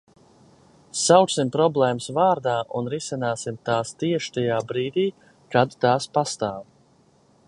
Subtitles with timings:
[0.99, 5.07] Sauksim problēmas vārdā un risināsim tās tieši tajā brīdī,
[5.57, 6.61] kad tās pastāv.